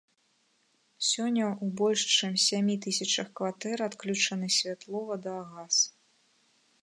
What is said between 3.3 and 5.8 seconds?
кватэр адключаны святло, вада, газ.